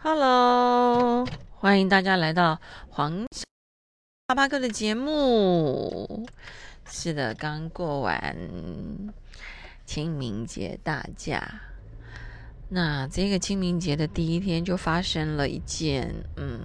[0.00, 3.26] Hello，欢迎大家来到黄
[4.26, 6.24] 爸爸哥的节目。
[6.88, 8.36] 是的，刚过完
[9.84, 11.62] 清明节大假，
[12.68, 16.60] 那这个清明节的第一天就发生了一件嗯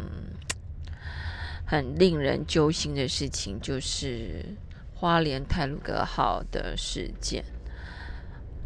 [1.65, 4.45] 很令人揪心的事情，就是
[4.93, 7.43] 花莲泰鲁格号的事件。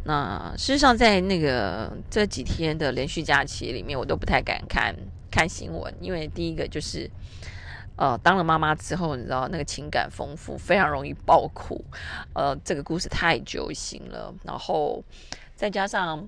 [0.08, 4.96] 那事实上，在那个这几天的连续假期里面，我都不太敢看
[5.30, 7.10] 看新闻，因为第一个就是，
[7.94, 11.84] 呃，当了妈妈之后，你知道那个情感丰富，非常容易爆哭，
[12.32, 14.34] 呃，这个故事太揪心了。
[14.44, 15.04] 然后
[15.54, 16.26] 再加上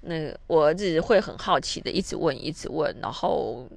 [0.00, 2.96] 那个我儿子会很好奇的，一直问，一直问。
[3.02, 3.68] 然后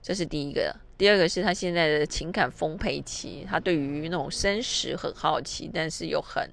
[0.00, 6.50] 这是第一个，第二个是他现在的情感丰沛期，他对于那种生死很好奇，但是又很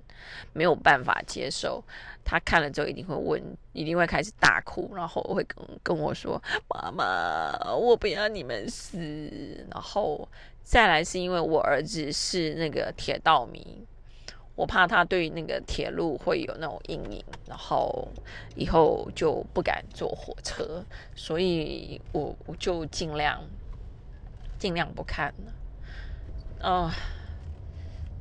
[0.54, 1.84] 没有办法接受。
[2.24, 3.42] 他看了之后一定会问，
[3.74, 8.98] 一定会开始大哭，然后会跟跟我说：“妈妈， 我不要你们死。”
[9.72, 10.28] 然后
[10.64, 13.84] 再来是因为我儿子是那个铁道迷，
[14.56, 18.08] 我怕他对那个铁路会有那种阴影，然后
[18.56, 20.84] 以后就不敢坐火车，
[21.16, 23.40] 所以我我就尽量
[24.58, 25.54] 尽量不看了。
[26.62, 26.92] 哦。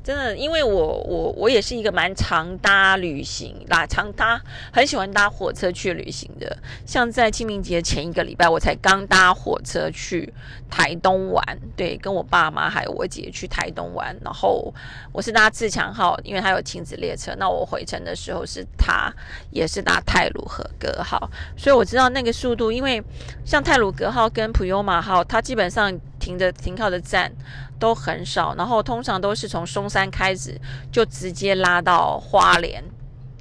[0.05, 4.39] 真的，因为我我我也是一个蛮常搭旅行，啦，常搭，
[4.71, 6.55] 很喜欢搭火车去旅行的。
[6.85, 10.31] 像在清明节前一个礼拜，我才刚搭火车去
[10.69, 11.43] 台东玩，
[11.75, 14.15] 对，跟我爸妈还有我姐去台东玩。
[14.23, 14.71] 然后
[15.11, 17.35] 我是搭自强号，因为它有亲子列车。
[17.39, 19.11] 那我回程的时候是他
[19.51, 23.03] 也是搭泰鲁和格号，所以我知道那个速度，因为
[23.47, 25.99] 像泰鲁格号跟普悠玛号，它基本上。
[26.25, 27.31] 停的停靠的站
[27.79, 30.59] 都很少，然后通常都是从松山开始
[30.91, 32.83] 就直接拉到花莲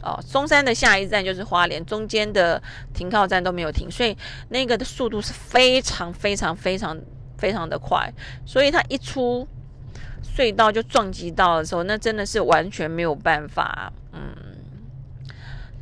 [0.01, 0.19] 哦。
[0.21, 2.61] 松山的下一站就是花莲，中间的
[2.93, 4.17] 停靠站都没有停，所以
[4.49, 6.99] 那个的速度是非常非常非常
[7.37, 8.13] 非常的快。
[8.45, 9.47] 所以它一出
[10.21, 14.35] 隧道就撞击到的时候，那真的是完全没有办法嗯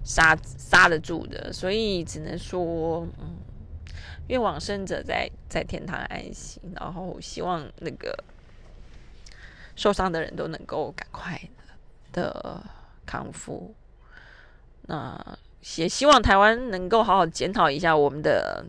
[0.04, 3.41] 刹刹得住的，所以只能说嗯。
[4.32, 8.18] 愿往生者在在天堂安息，然后希望那个
[9.76, 11.38] 受伤的人都能够赶快
[12.14, 12.64] 的
[13.06, 13.76] 康复。
[14.84, 15.38] 那
[15.76, 18.66] 也希望台湾能够好好检讨一下我们的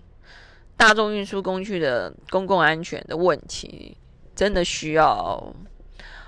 [0.77, 3.97] 大众运输工具的公共安全的问题，
[4.35, 5.55] 真的需要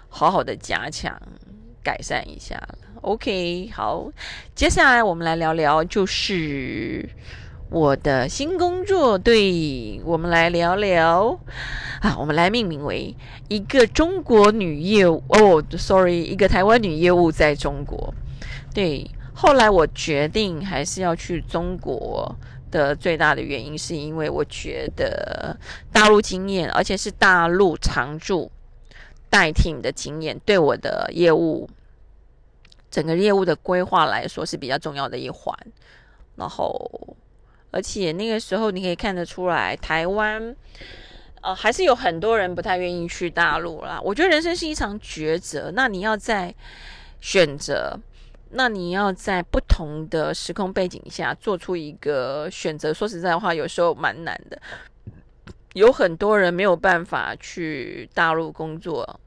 [0.09, 1.21] 好好的加强
[1.83, 2.57] 改善一下。
[3.03, 4.09] OK，好，
[4.55, 7.09] 接下来我们来聊聊就是。
[7.71, 11.41] 我的新工作，对我们来聊聊
[12.01, 13.17] 啊，我们来命名为
[13.49, 18.15] 一个中国女业务哦，sorry，一个台湾女业务在中国。
[18.73, 22.37] 对，后来我决定还是要去中国
[22.71, 25.59] 的最大的原因，是因为我觉得
[25.91, 28.53] 大陆经验，而且是大陆常驻
[29.29, 31.69] 代替你的经验，对我的业务
[32.89, 35.59] 整个业务的规划来说是比较重要的一环，
[36.37, 37.17] 然后。
[37.75, 40.55] 而且那个时候，你可以看得出来，台湾，
[41.41, 44.01] 呃，还是有很多人不太愿意去大陆啦。
[44.01, 46.55] 我觉得人生是一场抉择，那你要在
[47.21, 47.99] 选择，
[48.51, 52.95] 那你要在不同的时空背景下做出一个选择。
[52.95, 54.63] 说实在话，有时候蛮难的。
[55.73, 59.19] 有很多人没有办法去大陆工作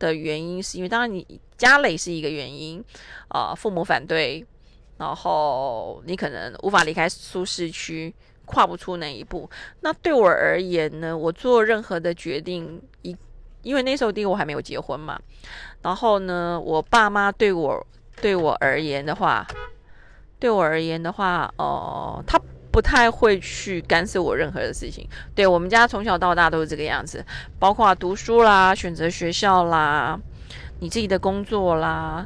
[0.00, 2.82] 的原因，是因为当然你家里是一个原因，
[3.28, 4.44] 啊，父母反对。
[5.02, 8.14] 然后你可能无法离开舒适区，
[8.46, 9.50] 跨不出那一步。
[9.80, 11.18] 那对我而言呢？
[11.18, 13.16] 我做任何的决定，一
[13.62, 15.20] 因为那时候第一我还没有结婚嘛。
[15.82, 17.84] 然后呢，我爸妈对我
[18.20, 19.44] 对我而言的话，
[20.38, 25.04] 对我而言的话，哦，他不太会去干涉我任何的事情。
[25.34, 27.26] 对我们家从小到大都是这个样子，
[27.58, 30.16] 包括读书啦、选择学校啦、
[30.78, 32.24] 你自己的工作啦。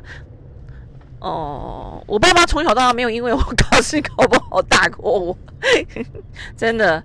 [1.20, 5.38] 哦，我爸妈从小到大没有因为我考试考不好打过我，
[6.56, 7.02] 真的。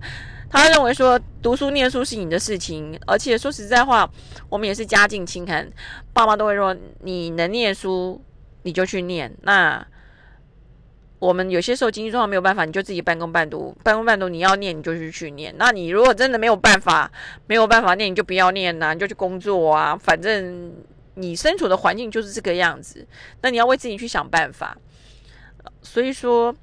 [0.50, 4.08] 他认为说读书念书是你的事情，而且说实在话，
[4.50, 5.66] 我们也是家境清寒，
[6.12, 8.22] 爸妈都会说你能念书
[8.64, 9.34] 你就去念。
[9.40, 9.82] 那
[11.18, 15.54] 我们有些时候经济状况没有办法，你就自己半工半读，半工半读你要念你就去去念。
[15.56, 17.10] 那你如果真的没有办法，
[17.46, 20.70] 没有办法念你就不要念呐，你就去工作啊，反正。
[21.14, 23.06] 你身处的环境就是这个样子，
[23.42, 24.76] 那你要为自己去想办法。
[25.82, 26.54] 所以说，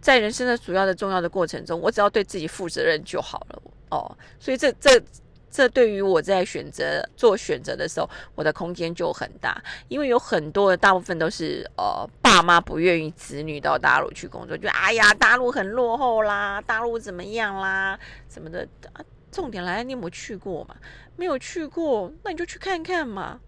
[0.00, 4.16] 在人生的主要的重要的过程中，我只要对自己负责任就好了哦。
[4.40, 5.00] 所以这这
[5.50, 17.98] 这对于我在选择做选择的时候，我的空间就很大，因为有很多的大部分都是呃爸妈不愿意子女到大陆去工作，就哎呀，大陆很落后啦，大陆怎么样啦，
[18.28, 18.66] 什么的。
[19.32, 20.76] 重点来，你有没有去过嘛？
[21.16, 23.40] 没有去过，那你就去看看嘛。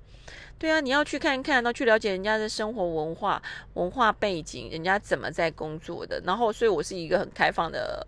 [0.59, 3.43] 对啊，你要去看看，然后去了解人家的生活文化、
[3.75, 6.21] 文化背景，人家怎么在工作的。
[6.25, 8.07] 然后，所以我是一个很开放的、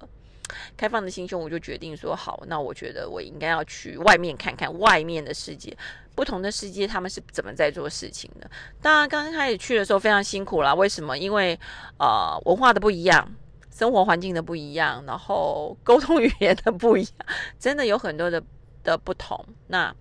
[0.77, 5.77] 开放的心胸，我就决定说好，那我觉得我应该要去外面看看外面的世界，
[6.15, 8.49] 不同的世界他们是怎么在做事情的。
[8.81, 10.73] 当然，刚开始去的时候非常辛苦啦。
[10.73, 11.19] 为什么？
[11.19, 11.59] 因为
[11.99, 13.29] 呃，文化的不一样。
[13.77, 17.13] 生活环境的不一样，然后沟通语言的不一样，
[17.59, 18.43] 真的有很多的
[18.83, 19.45] 的不同。
[19.67, 19.95] 那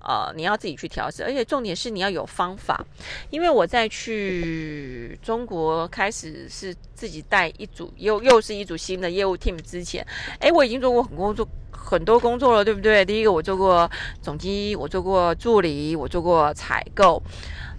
[0.00, 2.84] 呃，你要自己去调试，而且重点是你要有方法。
[3.30, 10.06] 因为我在去中国开始是自己带一组，又又是一组新的业务 team 之前，
[10.38, 13.02] 哎，我已经做过很工作很多工作了，对不对？
[13.06, 13.90] 第一个我做过
[14.20, 17.22] 总机，我做过助理，我做过采购，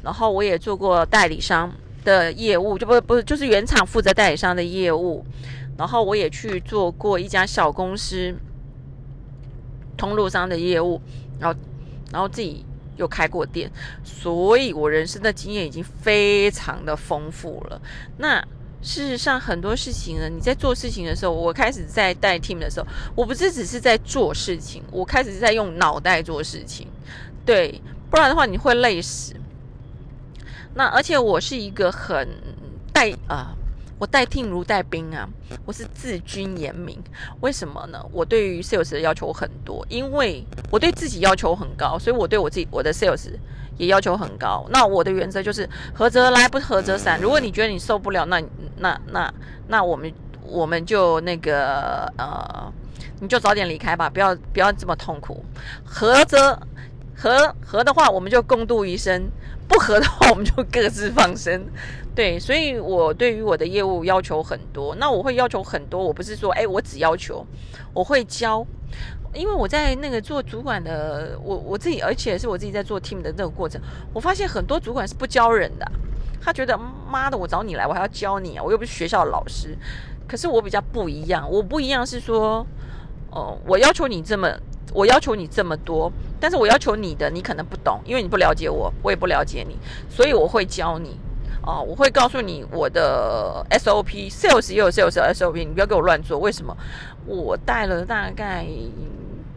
[0.01, 1.71] 然后我也做过代理商。
[2.05, 5.25] 的业务就不不是就是原厂负责代理商的业务，
[5.77, 8.33] 然后我也去做过一家小公司
[9.97, 11.01] 通路商的业务，
[11.37, 11.59] 然后
[12.13, 12.63] 然后自己
[12.95, 13.69] 又开过店，
[14.03, 17.81] 所以我人生的经验已经非常的丰富了。
[18.17, 18.39] 那
[18.81, 22.85] 事实上很多事情呢，你在做事情的时候，我开始在带 team 的时候，
[23.15, 26.87] 我不是只是在做事情，我开始在用脑袋做事情，
[27.43, 27.81] 对，
[28.11, 29.33] 不然的话你会累死。
[30.75, 32.27] 那而且我是一个很
[32.91, 33.55] 带啊，
[33.97, 35.27] 我带 team 如带兵啊，
[35.65, 37.01] 我是自军严明。
[37.39, 38.05] 为什么呢？
[38.11, 43.29] 我对于 sales 的要求很多，因为我对自己要求很高，所以我对我自己我的 sales
[43.77, 44.65] 也要求很高。
[44.69, 47.19] 那我的原则就是合则来，不合则散。
[47.21, 48.43] 如果你觉得你受不了，那
[48.77, 49.33] 那那
[49.69, 50.13] 那我们
[50.43, 52.69] 我们就那个呃，
[53.21, 55.41] 你就早点离开吧，不要不要这么痛苦。
[55.85, 56.59] 合则
[57.15, 59.31] 合合的话，我们就共度余生。
[59.67, 61.65] 不合的话，我们就各自放生。
[62.15, 64.95] 对，所以我对于我的业务要求很多。
[64.95, 67.45] 那我会要求很多，我不是说，哎，我只要求，
[67.93, 68.65] 我会教。
[69.33, 73.81] 因为我在那个做主管的，我我自己，而且是我自己在做 team 的那个过程，
[74.13, 75.91] 我发现很多主管是不教人的。
[76.41, 76.79] 他觉得，
[77.09, 79.77] 妈的，我找你来，我还要教你啊，我又不是学校老师。
[80.25, 82.65] 可是我比较不一样，我不一样是说，
[83.31, 84.49] 哦，我要求你这么。
[84.93, 89.77] 我要求你这么多，但是我要求你的，你可能不懂，因为你不了解我，我也不了解你，
[90.09, 91.19] 所以我会教你
[91.61, 96.39] 哦，我会告诉你我的 SOP，sales 也有 sales SOP，你不要给我乱做。
[96.39, 96.75] 为什么？
[97.25, 98.65] 我带了大概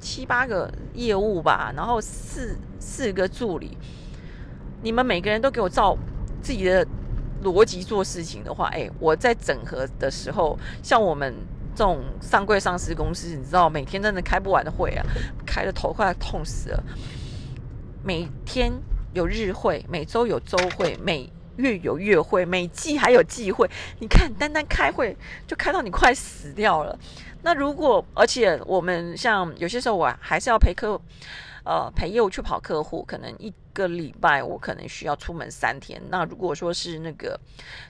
[0.01, 3.77] 七八个业务吧，然后四四个助理，
[4.83, 5.97] 你们每个人都给我照
[6.43, 6.85] 自己的
[7.45, 11.35] 逻辑做事情的话，哎，我在整合的时候，像我们。
[11.79, 15.07] 这种上柜上市公司，你知道每天真的开不完的会啊，
[15.47, 16.83] 开的头快痛死了。
[18.03, 18.73] 每天
[19.15, 23.71] 有日会，每周有周会，每月有月会，每季还有季会。
[24.01, 25.17] 你看，单单开会
[25.47, 26.99] 就开到你快死掉了。
[27.43, 31.01] 那如果，而且我们像有些时候，我还是要陪客。
[31.65, 36.03] 呃，陪业务去跑客户，可能一个礼拜我可能需要出门三天。
[36.11, 37.39] 那如果说是那个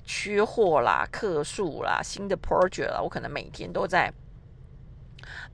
[0.05, 4.13] 缺货啦、客数啦、新的 project 啦，我可能每天都在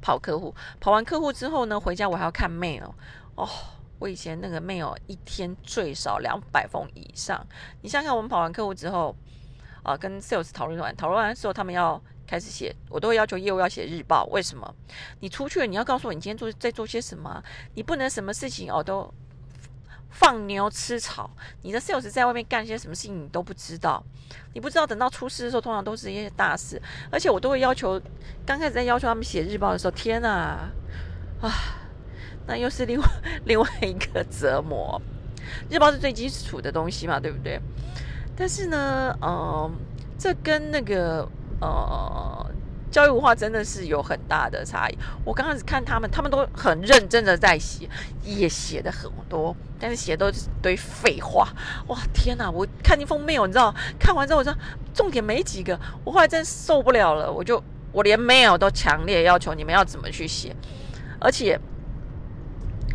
[0.00, 0.52] 跑客户。
[0.80, 2.90] 跑完客户之后呢，回家我还要看 mail。
[3.36, 3.48] 哦，
[4.00, 7.46] 我以前那个 mail 一天最少两百封以上。
[7.82, 9.16] 你想想，我们跑完客户之后，
[9.82, 12.02] 啊，跟 sales 讨论完，讨论完之后，他们要。
[12.26, 14.24] 开始写，我都会要求业务要写日报。
[14.32, 14.74] 为什么？
[15.20, 17.40] 你出去了，你要告诉我你今天做在做些什么。
[17.74, 19.12] 你不能什么事情哦都
[20.14, 21.30] 放牛吃草。
[21.62, 24.02] 你的 sales 在外面干些什么事情你都不知道，
[24.54, 26.80] 你不知道等到出事的时候，通常都是一些大事。
[27.10, 28.00] 而且我都会要求，
[28.46, 30.70] 刚开始在要求他们写日报的时候，天哪
[31.42, 31.52] 啊，
[32.46, 33.06] 那又是另外
[33.44, 35.00] 另外一个折磨。
[35.68, 37.60] 日报是最基础的东西嘛，对不对？
[38.34, 39.70] 但是呢，嗯，
[40.18, 41.28] 这跟那个。
[41.60, 42.50] 呃，
[42.94, 44.96] 教育文化真的是有很大的差异。
[45.24, 47.90] 我刚开始看他们，他们都很认真的在写，
[48.22, 51.52] 也写的很多，但是写都是堆废话。
[51.88, 52.48] 哇，天哪！
[52.48, 54.54] 我看一封 mail，你知道，看完之后我说
[54.94, 57.60] 重点没几个，我后来真受不了了，我就
[57.90, 60.54] 我连 mail 都强烈要求你们要怎么去写，
[61.18, 61.58] 而且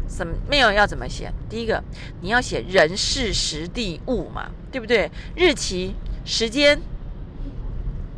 [0.08, 1.30] 什么 mail 要怎么写？
[1.50, 1.84] 第一个
[2.22, 5.12] 你要写人事时地物嘛，对不对？
[5.36, 6.80] 日期时间。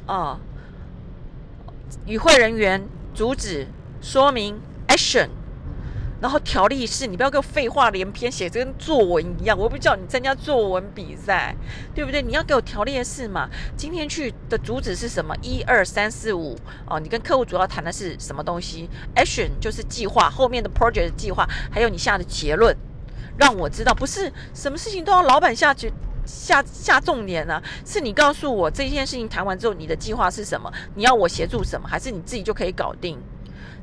[0.07, 0.37] 啊，
[2.05, 3.67] 与会人员主旨
[4.01, 5.29] 说明 action，
[6.21, 9.57] 然后条例是你不要给我废话连篇写，跟作文一样。
[9.57, 11.55] 我不叫你参加作文比赛，
[11.95, 12.21] 对不对？
[12.21, 13.49] 你要给我条例式嘛。
[13.75, 15.35] 今天去的主旨是什么？
[15.41, 16.55] 一二三四五
[16.87, 22.75] 哦，你跟客户主要谈的是什么东西？action 就是计划，后面的 project 计划，还有你下的结论，
[23.37, 25.91] 让我知道，不是什么事情都要老板下决
[26.25, 27.61] 下下重点呢？
[27.85, 30.71] 是你告诉我这件事情谈完之后，你的计划是什么？
[30.95, 31.87] 你要我协助什么？
[31.87, 33.17] 还是你自己就可以搞定？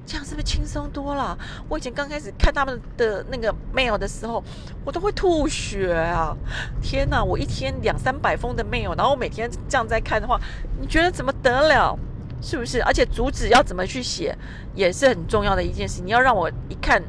[0.06, 1.36] 这样是不是轻松多了？
[1.68, 4.42] 我以前刚开始看他们的那个 mail 的时候，
[4.82, 6.34] 我都会吐血啊！
[6.80, 10.40] 天哪，我一天两三百封的 mail，然后我每天这样在看的话，
[10.80, 11.98] 你觉得怎么得了？
[12.40, 12.82] 是不是？
[12.84, 14.34] 而且主旨要怎么去写，
[14.74, 16.00] 也是很重要的一件事。
[16.00, 17.02] 你要让我一看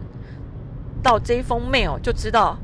[1.02, 2.58] 到这一封 mail 就知道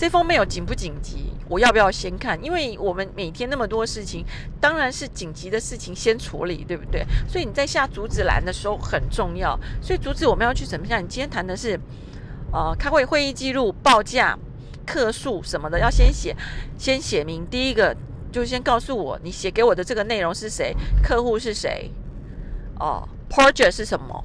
[0.00, 1.30] 这封 mail 紧不紧急。
[1.46, 2.42] 我要不要先看？
[2.42, 4.24] 因为我们每天那么多事情，
[4.58, 7.04] 当然是紧急的事情先处理，对不对？
[7.28, 9.60] 所以你在下主旨栏的时候很重要。
[9.82, 11.00] 所以主旨我们要去怎么下？
[11.00, 11.78] 你今天谈的是，
[12.50, 14.38] 呃，开会会议记录、报价、
[14.86, 16.34] 客数什么的，要先写，
[16.78, 17.46] 先写明。
[17.50, 17.94] 第一个
[18.32, 21.90] 就先告诉我，你写给我的这个内容是谁，客户是谁，
[22.78, 24.24] 哦，project 是什么？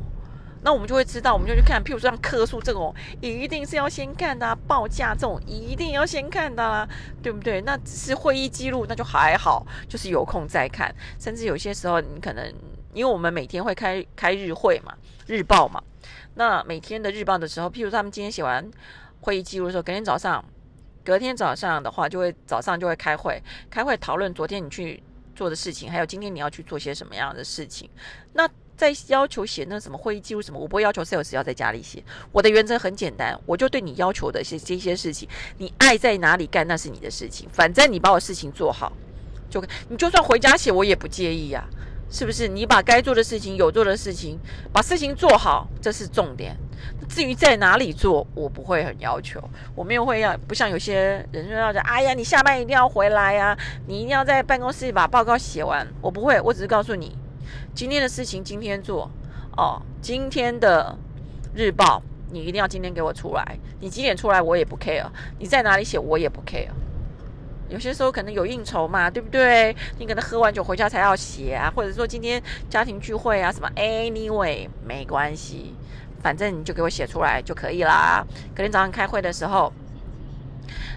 [0.65, 2.91] 那我们就会知道，我们就去看，譬如说像客数这种，
[3.21, 6.89] 一定是要先看的；报价这种，一定要先看的啦，
[7.21, 7.61] 对不对？
[7.61, 10.91] 那只是会议记录，那就还好，就是有空再看。
[11.19, 12.51] 甚至有些时候，你可能
[12.93, 14.91] 因为我们每天会开开日会嘛，
[15.27, 15.79] 日报嘛。
[16.33, 18.67] 那每天的日报的时候，譬如他们今天写完
[19.21, 20.43] 会议记录的时候，隔天早上，
[21.03, 25.03] 隔天早上的话，就会早上就会开会，开会讨论昨天你去
[25.35, 27.87] 做的事情，还有今天你要去做些什么样的事情。
[28.33, 32.03] 那在要求写那什么会议记录什么，我不会要求 sales 要在家里写。
[32.31, 35.27] 我的原则很简单，我就对你要求的些这些事情，
[35.57, 38.91] 你爱在哪里干那是你的事情，反正你把我事情做好，
[39.49, 41.63] 就你就算回家写我也不介意呀，
[42.11, 42.47] 是不是？
[42.47, 44.37] 你把该做的事情有做的事情，
[44.73, 46.55] 把事情做好，这是重点。
[47.07, 49.41] 至于在哪里做，我不会很要求，
[49.73, 57.17] 我没有会要，不像有些人说要讲，哎呀，你下班一定要回来呀，你一定要在办公室把报告写完，我不会，我只是告诉你。
[57.75, 59.11] 今天的事情今天做
[59.57, 60.97] 哦，今天的
[61.53, 62.01] 日报
[62.31, 63.59] 你一定要今天给我出来。
[63.81, 65.05] 你几点出来我也不 care，
[65.39, 66.69] 你在哪里写我也不 care。
[67.67, 69.75] 有些时候可能有应酬嘛，对不对？
[69.99, 75.75] 你可能喝完酒回家才要写啊，或者说今天家庭聚会啊什么，anyway 没关系，
[76.23, 78.25] 反正你就给我写出来就可以啦。
[78.55, 79.73] 隔天早上开会的时候。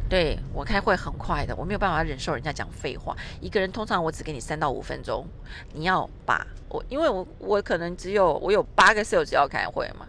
[0.08, 3.14] 对我开会很快的，我没有办法忍受人家讲废话。
[3.42, 5.26] 一个人通常我只给你三到五分钟，
[5.74, 10.06] 你要把我，因为我我可能只有我有八个 sales 要开会嘛，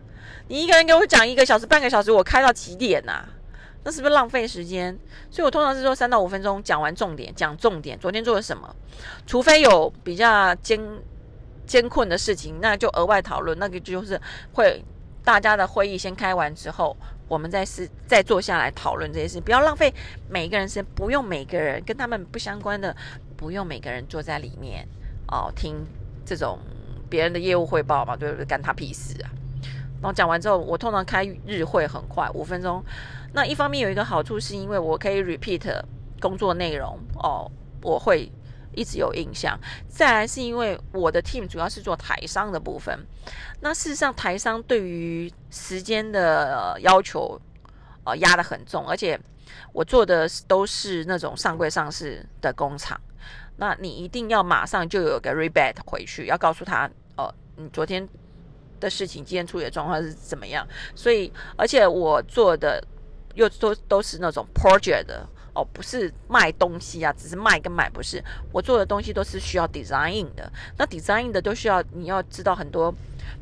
[0.48, 3.26] 你一个人给我讲一个小时、半个小时，我开到几点呐？
[3.84, 4.98] 那是不是浪费时间？
[5.30, 8.74] 所以我通常是说三到五分钟讲完重点，讲重点，昨天做了什么？
[9.28, 10.80] 除非有比较艰
[11.66, 13.60] 艰困的事情，那就额外讨论。
[13.60, 14.20] 那个就是
[14.54, 14.82] 会
[15.26, 16.96] 大家的会议先开完之后。
[17.30, 19.94] 我们再是再坐下来讨论这些事，不要浪费
[20.28, 22.94] 每一个人时间，不用每个人跟他们不相关的，
[23.38, 24.86] 不用每个人坐在里面
[25.28, 25.86] 哦听
[26.26, 26.60] 这种
[27.10, 28.46] 别人的业务汇报嘛，对不对？
[28.46, 29.30] 干他屁事啊！
[30.02, 32.84] 然后讲完之后，我通常开日会很快，五分钟。
[33.32, 35.62] 那一方面有一个好处，是因为我可以 repeat
[36.20, 37.50] 工作内容哦，
[37.84, 38.32] 我会。
[38.76, 43.06] 一直有印象，再来是因为我的 team 主要是做台商的部分。
[43.62, 47.40] 那事实上，台商对于时间的要求，
[48.04, 49.20] 呃，压得很重，而且
[49.74, 53.00] 我做的都是那种上柜上市的工厂。
[53.58, 58.08] 那你一定要马上就有个 rebate 回去，要告诉他，哦，你昨天
[58.80, 60.66] 的事情，今天处理的状况是怎么样。
[60.96, 62.82] 所以，而且我做的
[63.34, 65.28] 又都都是那种 project 的。
[65.60, 68.24] 哦，不是卖东西啊，只是卖跟买不是。
[68.52, 72.94] 我做的东西都是需要 design 的，那 design 的都需要你要知道很多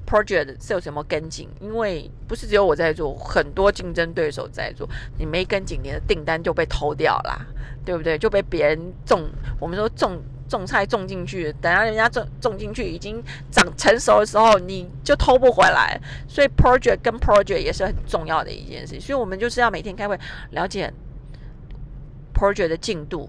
[0.07, 7.45] project sales 有没有跟进，因为不是只有我在做，很多竞争对手在做，你没跟紧，你的订单就被偷掉啦，
[7.85, 8.17] 对不对？
[8.17, 10.19] 就被别人种，我们说种
[10.49, 13.21] 种菜种进去，等下人家种种进去已经
[13.51, 15.99] 长成熟的时候，你就偷不回来。
[16.27, 20.17] 所以 project 跟 project 也是很重要的一件事，所以我们就是要每天开会
[20.51, 20.91] 了解。
[22.37, 23.27] Project 的进度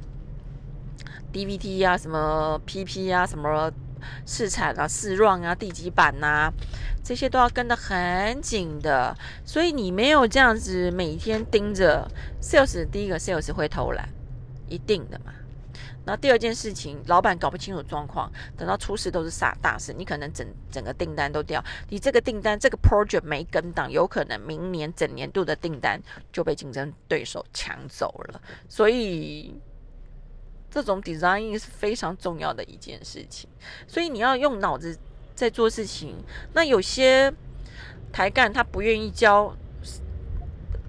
[1.33, 3.73] ，DVD 啊，什么 PP 啊，什么
[4.27, 6.53] 试产啊、试 run 啊、第几版呐，
[7.03, 9.17] 这些都要跟得很紧的。
[9.47, 12.07] 所以你没有这样子每天盯着
[12.43, 14.07] sales，第一个 sales 会偷懒，
[14.69, 15.33] 一定的嘛。
[16.09, 26.01] 那第二件事情，老板搞不清楚状况，等到出事都是傻大事，你可能整整个订单都掉，你这个订单这个 project 没跟档，有可能明年整年度的订单
[26.33, 28.41] 就被竞争对手抢走了。
[28.71, 29.55] 所以
[30.71, 33.51] 这种 design 是非常重要的一件事情，
[33.87, 34.99] 所以你要用脑子
[35.35, 36.17] 在做事情。
[36.55, 37.31] 那有些
[38.11, 39.55] 台干他不愿意教，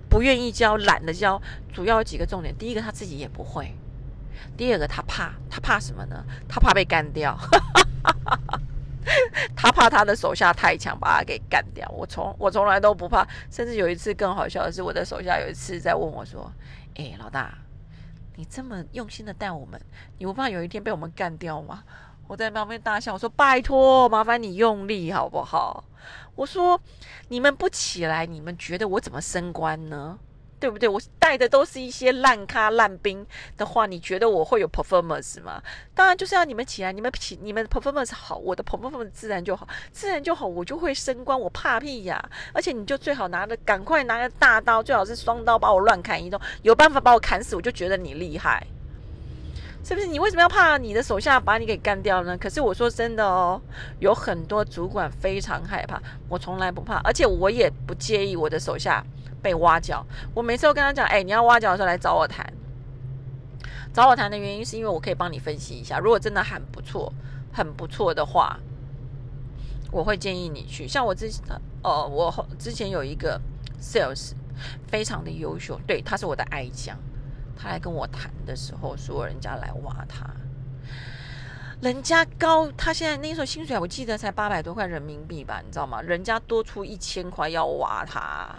[0.10, 1.42] 不愿意教，懒得教，
[1.74, 3.74] 主要有几个重点，第一个他自己也不会。
[4.60, 6.22] 第二个，他怕，他怕什么呢？
[6.50, 7.34] 他怕被干掉，
[9.56, 11.88] 他怕他的手下太强，把他给干掉。
[11.88, 16.52] 我从我从来都不怕，甚至有一次更好笑的是，我的手下有一次在问我说
[17.00, 17.58] ：“哎，老大，
[18.36, 19.80] 你这么用心的带我们，
[20.18, 21.86] 你不怕有一天被我们干掉吗？
[22.28, 25.86] 我在旁边大笑，我说拜托，麻烦你用力好不好？
[26.36, 26.78] 我说
[27.30, 30.20] 你们不起来，你们觉得我怎么升官呢？
[30.60, 30.90] 对不对？
[30.90, 33.26] 我带的都是一些烂咖烂兵
[33.58, 35.62] 的话，你觉得我会有 performance 吗？
[35.96, 42.30] 当然就是要你们起来，你们起，你们 performance 好，我的 performance 自然就好，自然就好，我就会升官，我怕屁呀！
[42.54, 48.66] 而且你就最好拿着，赶快拿个大刀，最好是双刀，把我乱砍一通，有办法把我砍死，我就觉得你厉害，
[49.84, 50.08] 是不是？
[50.08, 52.38] 你为什么要怕你的手下把你给干掉呢？
[52.38, 53.62] 可是我说真的哦，
[54.00, 59.02] 有很多主管非常害怕，我从来不怕，而且我也不介意我的手下。
[59.42, 62.46] 被挖角，我每次都跟他讲，哎，你要挖角的时候来找我谈。
[63.94, 67.12] 找我谈的原因是因为我可以帮你分析一下，如果真的很不错、
[67.52, 68.60] 很不错的话，
[69.92, 70.88] 我会建议你去。
[70.88, 71.44] 像我之前，
[71.84, 73.42] 呃，我之前有一个
[73.82, 74.34] sales
[74.88, 76.96] 非常的优秀，对，他是我的爱将。
[77.62, 80.30] 他来跟我谈的时候，说人家来挖他，
[81.82, 86.02] 人家高，他现在那时候薪水我记得才八百多块人民币吧，你知道吗？
[86.02, 88.56] 人家多出一千块要挖他。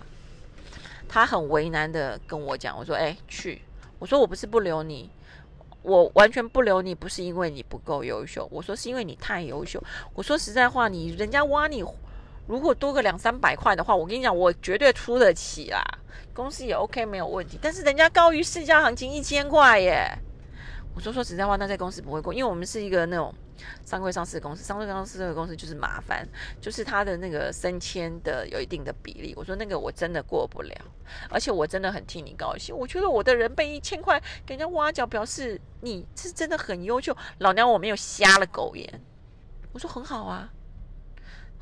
[1.13, 3.61] 他很为难的跟我讲，我说：“哎，去。”
[3.99, 5.11] 我说：“我不是不留你，
[5.83, 8.49] 我完全不留你，不是因为你不够优秀。
[8.53, 9.83] 我说是因为你太优秀。
[10.15, 11.85] 我说实在话，你人家挖你，
[12.47, 15.83] 如果多个两三百块的话，我跟你讲，我绝对出得起啦，
[16.33, 17.59] 公司也 OK 没有问题。
[17.61, 20.17] 但是人家高于市价行情一千块耶。
[20.95, 23.35] 我说说实在话，那在公司不会过，因为我们是一个那种。”
[23.85, 26.27] 上柜上市公司，上柜上市的公司就是麻烦，
[26.61, 29.35] 就是他的那个升迁的有一定的比例。
[29.37, 30.75] 我说那个我真的过不了，
[31.29, 32.77] 而且我真的很替你高兴。
[32.77, 37.17] 我觉得我的人被一千块给人家挖角，表示你是真的很优秀。
[37.39, 39.01] 老娘我没有瞎了狗眼。
[39.73, 40.51] 我说很好啊。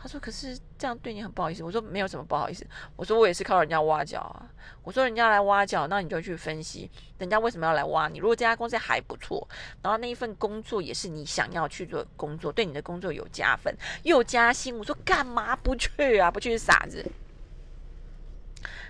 [0.00, 2.64] 他说：“可是这样对你很不好意思。”我说：“没有什么不好意思。”
[2.94, 4.48] 我说：“我也是靠人家挖角啊。”
[4.84, 6.88] 我说：“人家来挖角，那你就去分析
[7.18, 8.18] 人家为什么要来挖你。
[8.18, 9.46] 如果这家公司还不错，
[9.82, 16.30] 然后那一份工作也是你想要去做工作，对你的工作有加分又加薪。”我说：“干嘛不去啊？
[16.30, 17.04] 不去是傻子。”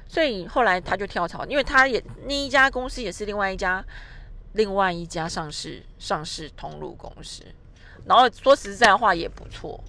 [0.07, 3.85] 所以后来他就跳槽，因为他也那一家公司也是另外一家
[4.53, 7.45] 另外一家上市上市通路公司，
[8.07, 9.83] 然后说实在话也不错。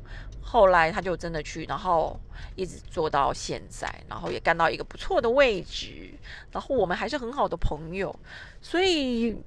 [0.52, 2.20] 后来他就真的去，然后
[2.56, 6.12] 一直做到现在，然后也干到一个不错的位置，
[6.52, 8.20] 然后我们还是很好的朋友，
[8.60, 9.38] 所以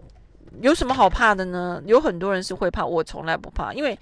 [0.61, 1.83] 有什么好怕的呢？
[1.87, 3.99] 有很多人是会怕，我从来不怕，因为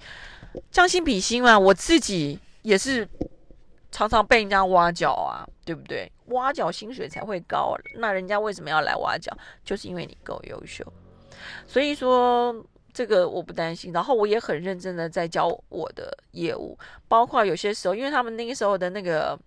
[0.69, 3.09] 将心比心嘛，我自己也是
[3.89, 6.11] 常常被人家挖角啊，对不对？
[6.27, 9.35] 挖角薪水才会高，那人家为什么要来挖角？
[9.65, 10.85] 就是因为你够优秀，
[11.65, 12.63] 所以说。
[12.93, 16.77] 这个我不担心，然后我也很认真的在教我的业务，
[17.07, 19.39] 包括有些时候，因为他们那个时候的那个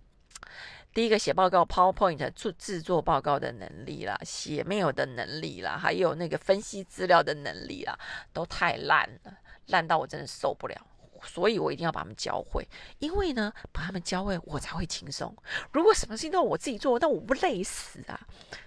[0.93, 7.97] 第一个写报告 PowerPoint 做制作报告的能力啦，写 mail 的能力啦，还有那个分析资料的能力啦，
[8.33, 10.75] 都太烂了，烂到我真的受不了，
[11.21, 12.67] 所以我一定要把他们教会，
[12.99, 15.35] 因为呢，把他们教会我才会轻松。
[15.71, 18.19] 如果什么事情都我自己做，那我不累死啊？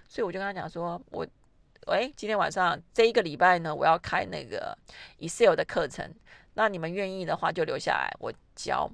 [0.07, 1.27] 所以我就跟他讲说，我。
[1.89, 4.77] 喂，今天晚上这一个礼拜呢，我要开那个
[5.17, 6.07] Excel 的课程。
[6.53, 8.87] 那你们愿意的话，就留下来我教。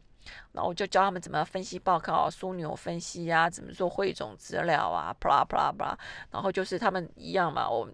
[0.53, 5.93] 然后我就教他们怎么分析报告、枢纽分析啊，怎么做汇总资料啊，blah blah blah。
[6.31, 7.85] 然后就是他们一样嘛，我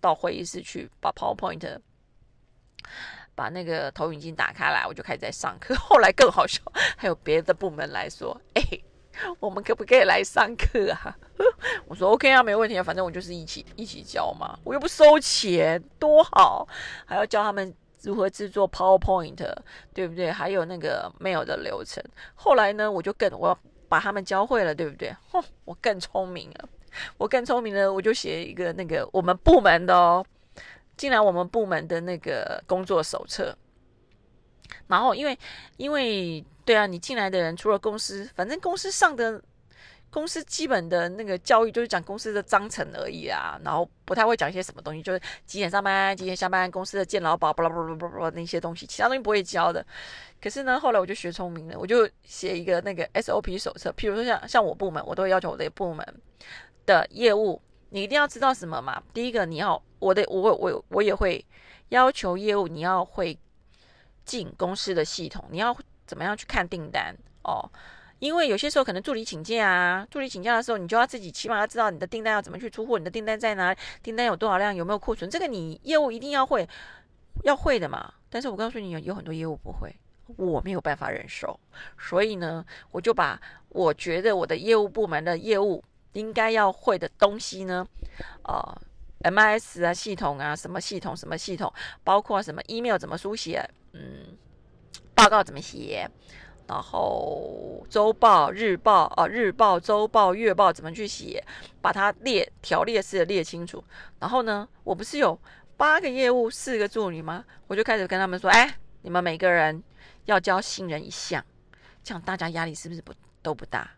[0.00, 1.78] 到会议室去把 PowerPoint、
[3.36, 5.72] 把那个投影镜打开来，我就开始在上课。
[5.78, 6.60] 后来更好笑，
[6.96, 8.62] 还有别的部门来说，哎。
[9.40, 11.16] 我们可不可以来上课啊？
[11.86, 16.66] 我说 OK 啊，没问题啊，反正我就是一起一起教嘛，我又不收钱，多好！
[17.06, 19.36] 还要教他们如何制作 PowerPoint，
[19.94, 20.30] 对不对？
[20.30, 22.02] 还有那个 mail 的流程。
[22.34, 23.56] 后来呢，我就更我
[23.88, 25.14] 把他们教会了，对不对？
[25.30, 26.68] 哼，我更聪明了，
[27.16, 30.24] 我更聪明了，我就写一个那个我们部门的哦，
[30.96, 33.56] 进来我们部门的那个工作手册。
[34.86, 35.38] 然后因为
[35.76, 36.44] 因为。
[36.68, 39.42] 对啊，你进来的人除了公司，反正公司上的
[40.10, 49.82] 公司基本的那个教育就是讲公司的章程而已啊，然后不太会讲一些什么东西，就是几点上班，几点下班，公司的健劳保，巴拉巴拉巴拉巴拉那些东西，其他东西不会教的。
[50.42, 56.06] 可是呢，后来我就学聪明了，我就写一个那个 SOP 手册，譬如说像像我部门，我都会要求我的部门
[56.84, 59.02] 的业务，你一定要知道什么嘛？
[59.14, 61.42] 第一个，你要我的我我我也会
[61.88, 63.38] 要求业务你要会
[64.28, 65.76] 进公司的系统，你要。
[66.08, 67.70] 怎么样去看订单哦？
[68.18, 76.66] 因为有些时候可能助理请假啊，助理请假的时候，你就要自己起码要知道你的订单要怎么去出货，你的订单在哪，订单有多少量，有没有库存，这个你业务一定要会，
[77.44, 78.10] 要会的嘛。
[78.30, 79.94] 但是我告诉你，有有很多业务不会，
[80.38, 81.60] 我没有办法忍受，
[81.98, 83.38] 所以呢，我就把
[83.68, 87.86] 我觉得我的业务部门的业务应该要会的东西呢，
[88.44, 91.70] 呃，MIS 啊系统啊，什么系统什么系统，
[92.02, 93.62] 包括什么 email 怎么书写，
[93.92, 94.36] 嗯，
[95.14, 96.08] 报告怎么写，
[96.66, 101.42] 然后周报、日报啊，日报、周报、月报怎么去写，
[101.80, 103.82] 把它列条列式的列清楚。
[104.18, 105.38] 然后呢，我不是有
[105.76, 107.44] 八个业务，四个助理吗？
[107.66, 109.82] 我就开始跟他们说，哎，你们每个人
[110.26, 111.44] 要教新人一项，
[112.04, 113.90] 这样大家压力是不是不都不大？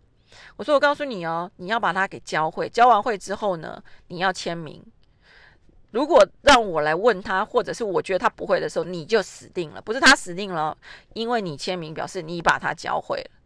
[0.57, 4.81] 我说，我告诉你哦，你要把它给教会，教完会之后呢，你要签名。
[5.91, 9.83] 如果让我来问他，或者是我觉得他不会的时候，你就死定了。
[9.83, 10.77] 不是他死定了，
[11.15, 13.40] 因为你签名表示你把他教会了。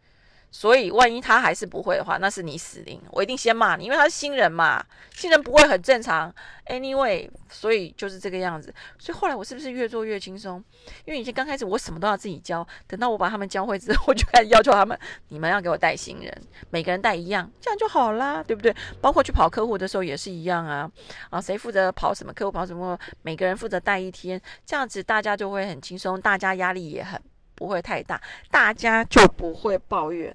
[0.57, 3.03] 所以，万一他还是不会的话，那是你死定。
[3.11, 4.81] 我一定先骂你，因为他是新人嘛，
[5.13, 6.33] 新人不会很正常。
[6.67, 8.73] Anyway，所以就是这个样子。
[8.97, 10.63] 所以后来我是不是越做越轻松？
[11.07, 14.97] 因为以前刚开始我什么都要自己教，等到我把他们教会之后，我就开始要求他们：
[15.31, 16.33] 你们要给我带新人，
[16.71, 18.73] 每个人带一样，这样就好啦，对不对？
[19.01, 20.89] 包括去跑客户的时候也是一样啊。
[21.31, 27.21] 啊，谁负责跑什么客户跑什么，每个人负责带一天，这样子大家就会很轻松，大家压力也很
[27.57, 30.33] 不会太大，大家就不会抱怨。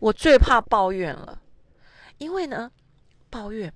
[0.00, 1.40] 我最怕抱怨了，
[2.18, 2.72] 因为呢，
[3.28, 3.72] 抱怨，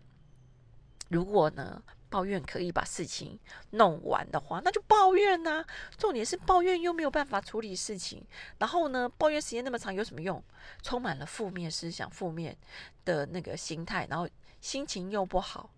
[1.08, 3.38] 如果呢，抱怨可以把事情
[3.70, 5.64] 弄完的话，那就抱怨呐。
[5.98, 8.24] 重点是抱怨又没有办法处理事情，
[8.58, 10.42] 然后呢，抱怨时间那么长有什么用？
[10.82, 12.56] 充满了负面思想、负面
[13.04, 14.28] 的那个心态，然后
[14.60, 15.70] 心情又不好。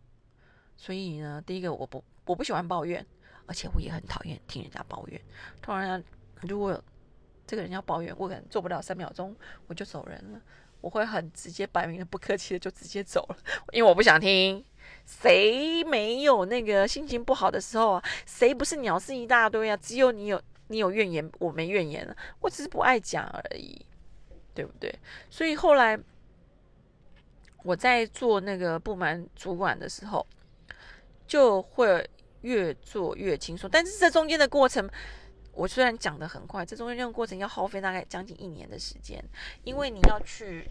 [0.76, 3.04] 所以呢，第一个我不我不喜欢抱怨，
[3.46, 5.20] 而且我也很讨厌听人家抱怨。
[5.60, 6.04] 突然，
[6.42, 6.80] 如果
[7.46, 9.34] 这个人要抱怨，我可能做不了三秒钟，
[9.68, 10.40] 我就走人了。
[10.82, 13.36] 我会很直接、摆明的、不客气的就直接走了，
[13.72, 14.64] 因为我不想听。
[15.04, 18.04] 谁没有那个心情不好的时候啊？
[18.24, 19.76] 谁不是鸟事一大堆啊？
[19.76, 23.84] 只有你有，你有怨言，我没怨言我只是不爱讲而已，
[24.54, 24.94] 对不对？
[25.30, 25.98] 所以后来
[27.64, 30.24] 我在做那个部门主管的时候，
[31.26, 32.08] 就会
[32.42, 33.68] 越做越轻松。
[33.72, 34.88] 但是这中间的过程。
[35.56, 39.24] 我虽然讲的很快，这中间这个过程要耗费大概将近一年的时间，
[39.64, 40.68] 因为你要去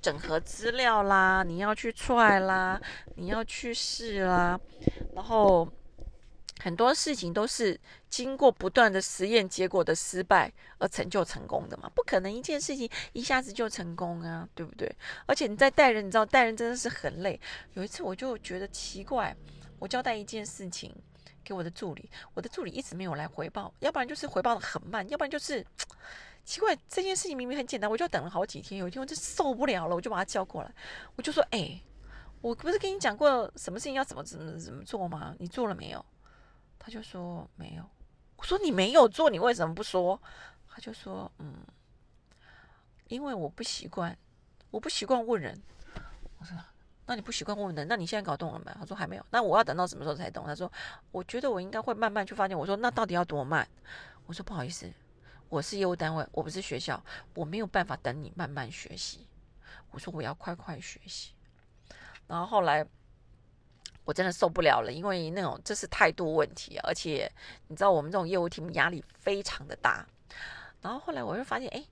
[0.00, 2.80] 整合资料啦，你要去踹啦，
[3.16, 4.58] 你要去试啦，
[5.14, 5.68] 然后
[6.60, 14.90] 很多事情都是经过不断的实验结果的失败而成就成功的嘛，不可能一件事情一下子就成功啊，对不对？
[15.26, 17.38] 而且你在带人，你知道带人真的是很累。
[17.74, 19.36] 有一次我就觉得奇怪，
[19.78, 20.94] 我交代一件事情。
[21.48, 25.64] 给我的助理，我的助理一直没有来回报，要不然就是回报的很慢，要不然就是
[26.44, 26.76] 奇怪。
[26.90, 28.78] 这件事情明明很简单，我就等了好几天。
[28.78, 30.70] 有一天我就受不了了，我就把他叫过来，
[31.16, 31.80] 我就说：“哎，
[32.42, 35.34] 我不是跟你讲过什么事情要怎么怎么怎么做吗？
[35.38, 36.04] 你做了没有？”
[36.78, 37.82] 他就说：“没有。”
[38.36, 40.20] 我说：“你没有做，你为什么不说？”
[40.68, 41.54] 他就说：“嗯，
[43.06, 44.14] 因为我不习惯，
[44.70, 45.58] 我不习惯问人。”
[46.38, 46.54] 我说。
[47.08, 48.70] 那你不习惯问的，那你现在搞懂了没？
[48.78, 49.24] 他说还没有。
[49.30, 50.44] 那我要等到什么时候才懂？
[50.44, 50.70] 他说，
[51.10, 52.56] 我觉得我应该会慢慢去发现。
[52.56, 53.66] 我说那到底要多慢？
[54.26, 54.92] 我说不好意思，
[55.48, 57.02] 我是业务单位，我不是学校，
[57.34, 59.26] 我没有办法等你慢慢学习。
[59.90, 61.32] 我说我要快快学习。
[62.26, 62.86] 然后后来
[64.04, 67.32] 我真的受不了了，因为那种这是态度问题，而且
[67.68, 70.06] 你知道我们这种业务厅压力非常的大。
[70.82, 71.82] 然后后来我就发现，哎，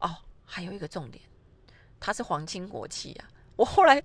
[0.00, 0.16] 哦，
[0.46, 1.22] 还有一个重点，
[2.00, 3.28] 他是皇亲国戚啊。
[3.56, 3.96] 我后来，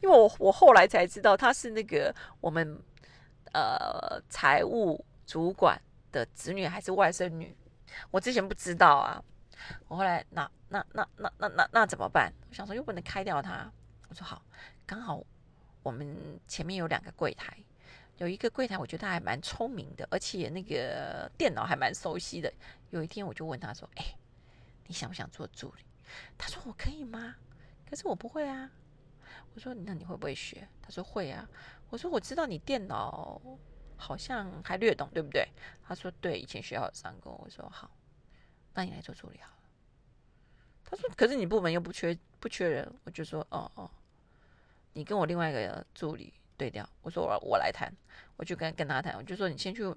[0.00, 2.80] 因为我我后来才知道他是那个我们
[3.52, 5.80] 呃财务主管
[6.12, 7.54] 的子女还是外甥女，
[8.10, 9.22] 我之前不知道啊。
[9.88, 12.32] 我后来那那那那那那那怎么办？
[12.48, 13.70] 我想说又不能开掉他。
[14.08, 14.42] 我说好，
[14.86, 15.22] 刚好
[15.82, 17.56] 我们前面有两个柜台，
[18.16, 22.52] 有一个柜台我觉得还蛮聪明的，而且那个电脑还蛮熟悉的。
[22.88, 24.04] 有一天我就问他说：“哎，
[24.86, 25.84] 你想不想做助理？”
[26.38, 27.36] 他说：“我可以吗？
[27.88, 28.70] 可是我不会啊。”
[29.54, 31.48] 我说：“那你会不会学？”他说：“会啊。”
[31.90, 33.40] 我说：“我知道你电脑
[33.96, 35.48] 好像还略懂，对不对？”
[35.82, 37.90] 他说：“对，以前学校有上过。”我说：“好，
[38.74, 39.62] 那你来做助理好了。”
[40.84, 43.90] 他说：“可是你部门又不缺不缺人。”我就说：“哦哦，
[44.92, 47.92] 你跟我另外一个助理对调。”我说：“我我来谈。”
[48.36, 49.92] 我就跟跟他谈，我就说：“你先去，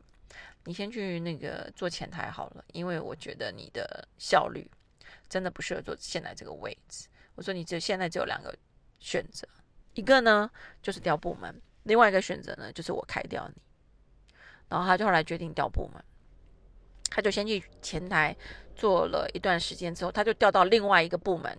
[0.65, 4.69] 你先去那个做前台好了，因为我觉得你的效率
[5.29, 8.51] 真的不适合做现在这个位置。”我说：“你只现在只有两个。”
[9.03, 9.45] 选择
[9.95, 10.49] 一个呢，
[10.81, 11.51] 就是调部门；
[11.83, 13.61] 另外一个选择呢，就是我开掉你。
[14.69, 16.01] 然后他就后来决定调部门，
[17.09, 18.35] 他就先去前台
[18.75, 21.55] 做了一段时间之后，他就调到另外一个部门，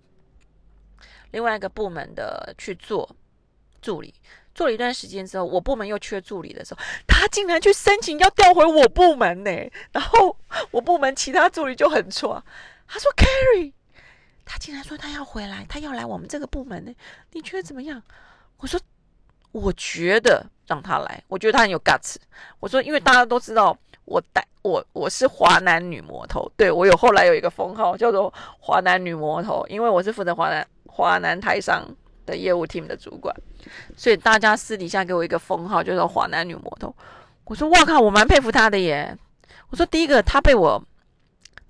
[1.32, 3.14] 另外一个部门的去做
[3.82, 4.14] 助理。
[4.54, 9.50] 做了一段时间之后，我部门又缺助理的时候，他竟然去申请要调回我部门呢。
[9.92, 10.36] 然后
[10.70, 12.42] 我部门其他助理就很错，
[12.88, 13.74] 他说：“Carry。”
[14.44, 16.94] 他竟然说他要回来，他要来我们这个部门呢？
[17.32, 18.02] 你觉得怎么样？
[18.58, 18.78] 我说，
[19.52, 22.16] 我觉得让他来，我觉得他很有 guts。
[22.60, 31.82] 我说，因为大家都知道我带我我是华南女魔头，对我有后来有一个封号叫做华南女魔头，因为我是负责华南华南台商
[32.26, 33.34] 的业务 team 的主管，
[33.96, 36.94] 所以大家私底下给我一个封号，叫做华南女魔头。
[37.44, 39.16] 我说，哇靠，我蛮佩服他的耶。
[39.70, 40.82] 我说，第一个他被我。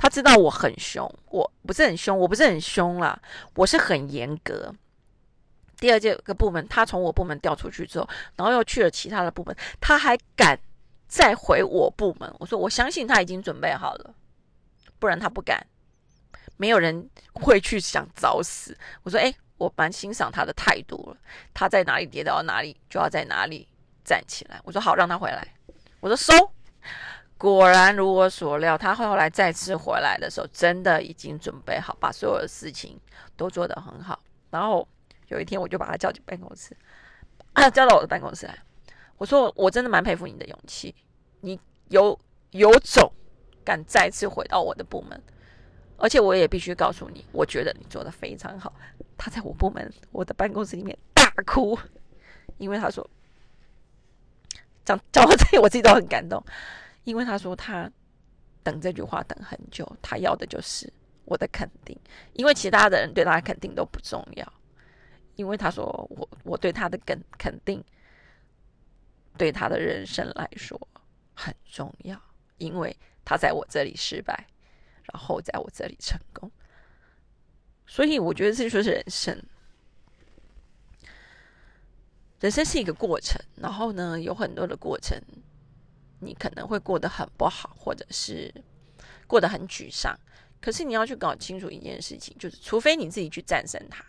[0.05, 3.19] 他知道我很凶，我不是很凶，我不是很凶啦，
[3.55, 4.71] 我是很严格。
[5.79, 10.61] 第二这个部门，他从我部门调出去之后，然后又去了其他的部门，他还敢
[11.09, 12.31] 再回我部门。
[12.39, 14.15] 我说我相信他已经准备好了，
[14.99, 15.67] 不然他不敢。
[16.59, 18.77] 没有人会去想找死。
[19.05, 21.17] 我说，哎，我蛮欣赏他的态度了。
[21.55, 23.67] 他在哪里跌倒，哪里就要在哪里
[24.05, 24.61] 站起来。
[24.65, 25.49] 我说好，让他回来。
[26.01, 26.54] 我说收。
[27.37, 32.99] 果然如我所料，他后来再次回来的时候，真的已经准备好，把所有的事情
[33.37, 34.19] 都做得很好。
[34.51, 34.87] 然后
[35.29, 36.75] 有一天，我就把他叫进办公室，
[37.75, 38.57] 叫到我的办公室来。
[39.19, 40.95] 我说：“我真的蛮佩服你的勇气，
[41.41, 42.19] 你有
[42.51, 43.13] 有种
[43.65, 45.21] 敢再次回到我的部门，
[45.97, 48.73] 而且我也必须告诉你，我觉得你做的非常好。”
[49.19, 51.79] 他在我部门我的办公室里面大哭，
[52.59, 53.09] 因为他说
[54.85, 56.43] ：“讲讲到这里，我自己都很感动。”
[57.05, 57.91] 因为他说他
[58.63, 60.93] 等这句话等很久，他要的就是
[61.25, 61.99] 我的肯定。
[62.33, 64.53] 因为其他的人对他肯定都不重要，
[65.37, 67.85] 因为他说我我对他的肯肯定，
[69.37, 70.81] 对他的人生来说
[71.35, 72.21] 很重要。
[72.59, 74.47] 因为他在我这里失败，
[75.13, 76.51] 然后在我这里成功，
[77.85, 79.43] 所以我觉得这就是人生。
[82.41, 85.21] 人生是一个过程，然后呢，有很多的过程。
[86.25, 88.53] 你可能会过得很不好，或者是
[89.27, 90.19] 过得很沮丧。
[90.61, 94.05] 可是你要去搞清楚一件事情，就是除非你自己去战胜它，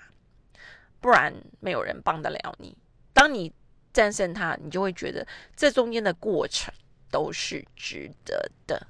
[1.01, 2.77] 不然没有人帮得了你。
[3.13, 3.53] 当你
[3.91, 6.73] 战胜它，你就会觉得这中间的过程
[7.11, 8.87] 都是值得的。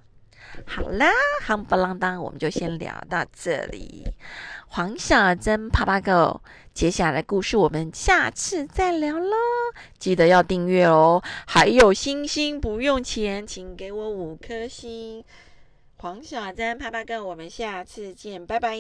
[0.66, 1.10] 好啦，
[1.46, 4.06] 夯不啷当，我们就先聊到这里。
[4.68, 6.42] 黄小珍啪啪狗，
[6.74, 9.36] 接下来故事我们下次再聊喽。
[9.98, 15.24] 记得要订阅哦，还有星星不用钱，请给我五颗星。
[15.98, 18.76] 黄小珍啪啪狗，我们下次见，拜拜。